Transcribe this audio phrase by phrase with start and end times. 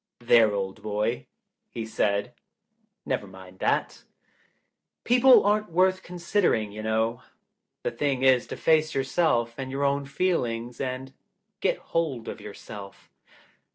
[0.33, 1.27] "There, old boy,"
[1.69, 2.33] he said,"
[3.05, 4.01] never mind that.
[5.03, 7.21] People aren't worth considering, y'know.
[7.83, 11.13] The thing is to face yourself and your own feelings and
[11.59, 13.11] get hold of yourself."